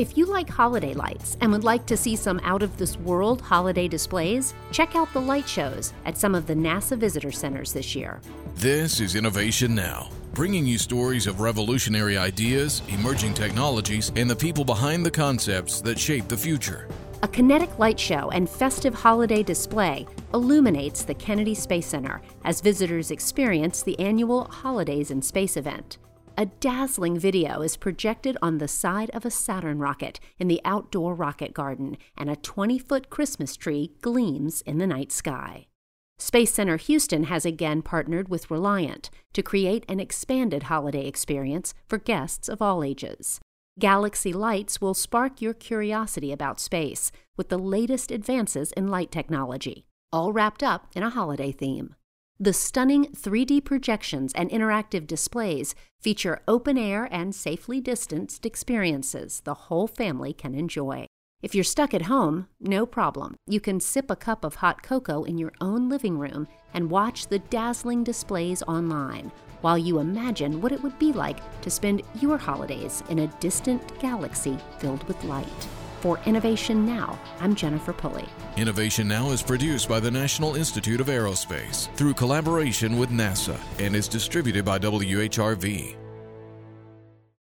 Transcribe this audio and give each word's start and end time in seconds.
If 0.00 0.16
you 0.16 0.24
like 0.24 0.48
holiday 0.48 0.94
lights 0.94 1.36
and 1.42 1.52
would 1.52 1.62
like 1.62 1.84
to 1.84 1.94
see 1.94 2.16
some 2.16 2.40
out 2.42 2.62
of 2.62 2.78
this 2.78 2.96
world 2.96 3.42
holiday 3.42 3.86
displays, 3.86 4.54
check 4.72 4.96
out 4.96 5.12
the 5.12 5.20
light 5.20 5.46
shows 5.46 5.92
at 6.06 6.16
some 6.16 6.34
of 6.34 6.46
the 6.46 6.54
NASA 6.54 6.96
visitor 6.96 7.30
centers 7.30 7.74
this 7.74 7.94
year. 7.94 8.22
This 8.54 8.98
is 8.98 9.14
Innovation 9.14 9.74
Now, 9.74 10.08
bringing 10.32 10.64
you 10.64 10.78
stories 10.78 11.26
of 11.26 11.42
revolutionary 11.42 12.16
ideas, 12.16 12.80
emerging 12.88 13.34
technologies, 13.34 14.10
and 14.16 14.30
the 14.30 14.34
people 14.34 14.64
behind 14.64 15.04
the 15.04 15.10
concepts 15.10 15.82
that 15.82 15.98
shape 15.98 16.28
the 16.28 16.36
future. 16.38 16.88
A 17.22 17.28
kinetic 17.28 17.78
light 17.78 18.00
show 18.00 18.30
and 18.30 18.48
festive 18.48 18.94
holiday 18.94 19.42
display 19.42 20.06
illuminates 20.32 21.04
the 21.04 21.12
Kennedy 21.12 21.54
Space 21.54 21.88
Center 21.88 22.22
as 22.46 22.62
visitors 22.62 23.10
experience 23.10 23.82
the 23.82 24.00
annual 24.00 24.44
Holidays 24.44 25.10
in 25.10 25.20
Space 25.20 25.58
event. 25.58 25.98
A 26.38 26.46
dazzling 26.46 27.18
video 27.18 27.60
is 27.60 27.76
projected 27.76 28.38
on 28.40 28.58
the 28.58 28.68
side 28.68 29.10
of 29.10 29.26
a 29.26 29.30
Saturn 29.30 29.78
rocket 29.78 30.20
in 30.38 30.48
the 30.48 30.60
outdoor 30.64 31.14
rocket 31.14 31.52
garden, 31.52 31.98
and 32.16 32.30
a 32.30 32.36
20 32.36 32.78
foot 32.78 33.10
Christmas 33.10 33.56
tree 33.56 33.92
gleams 34.00 34.62
in 34.62 34.78
the 34.78 34.86
night 34.86 35.12
sky. 35.12 35.66
Space 36.18 36.52
Center 36.52 36.76
Houston 36.76 37.24
has 37.24 37.44
again 37.44 37.82
partnered 37.82 38.28
with 38.28 38.50
Reliant 38.50 39.10
to 39.32 39.42
create 39.42 39.84
an 39.88 40.00
expanded 40.00 40.64
holiday 40.64 41.06
experience 41.06 41.74
for 41.88 41.98
guests 41.98 42.48
of 42.48 42.62
all 42.62 42.84
ages. 42.84 43.40
Galaxy 43.78 44.32
Lights 44.32 44.80
will 44.80 44.94
spark 44.94 45.40
your 45.40 45.54
curiosity 45.54 46.32
about 46.32 46.60
space 46.60 47.10
with 47.36 47.48
the 47.48 47.58
latest 47.58 48.10
advances 48.10 48.72
in 48.72 48.88
light 48.88 49.10
technology, 49.10 49.84
all 50.12 50.32
wrapped 50.32 50.62
up 50.62 50.88
in 50.94 51.02
a 51.02 51.10
holiday 51.10 51.52
theme. 51.52 51.94
The 52.42 52.54
stunning 52.54 53.04
3D 53.14 53.66
projections 53.66 54.32
and 54.32 54.48
interactive 54.48 55.06
displays 55.06 55.74
feature 56.00 56.40
open 56.48 56.78
air 56.78 57.06
and 57.10 57.34
safely 57.34 57.82
distanced 57.82 58.46
experiences 58.46 59.42
the 59.44 59.52
whole 59.52 59.86
family 59.86 60.32
can 60.32 60.54
enjoy. 60.54 61.04
If 61.42 61.54
you're 61.54 61.64
stuck 61.64 61.92
at 61.92 62.02
home, 62.02 62.48
no 62.58 62.86
problem. 62.86 63.36
You 63.46 63.60
can 63.60 63.78
sip 63.78 64.10
a 64.10 64.16
cup 64.16 64.42
of 64.42 64.54
hot 64.54 64.82
cocoa 64.82 65.24
in 65.24 65.36
your 65.36 65.52
own 65.60 65.90
living 65.90 66.16
room 66.16 66.48
and 66.72 66.90
watch 66.90 67.26
the 67.26 67.40
dazzling 67.40 68.04
displays 68.04 68.62
online 68.62 69.30
while 69.60 69.76
you 69.76 69.98
imagine 69.98 70.62
what 70.62 70.72
it 70.72 70.82
would 70.82 70.98
be 70.98 71.12
like 71.12 71.40
to 71.60 71.68
spend 71.68 72.00
your 72.22 72.38
holidays 72.38 73.02
in 73.10 73.18
a 73.18 73.26
distant 73.40 73.82
galaxy 73.98 74.56
filled 74.78 75.06
with 75.06 75.22
light. 75.24 75.68
For 76.00 76.18
Innovation 76.24 76.86
Now, 76.86 77.18
I'm 77.40 77.54
Jennifer 77.54 77.92
Pulley. 77.92 78.24
Innovation 78.56 79.06
Now 79.06 79.32
is 79.32 79.42
produced 79.42 79.86
by 79.86 80.00
the 80.00 80.10
National 80.10 80.56
Institute 80.56 80.98
of 80.98 81.08
Aerospace 81.08 81.94
through 81.94 82.14
collaboration 82.14 82.96
with 82.96 83.10
NASA 83.10 83.60
and 83.78 83.94
is 83.94 84.08
distributed 84.08 84.64
by 84.64 84.78
WHRV. 84.78 85.99